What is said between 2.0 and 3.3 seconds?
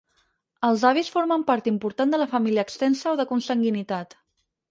de la família extensa o de